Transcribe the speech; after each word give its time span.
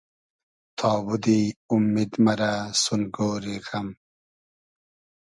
تابوتی 0.79 1.39
اومید 1.71 2.11
مئرۂ 2.23 2.53
سون 2.81 3.01
گۉری 3.15 3.57
غئم 3.65 3.87